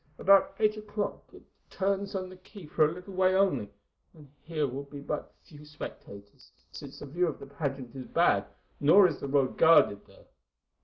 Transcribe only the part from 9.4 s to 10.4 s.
guarded there.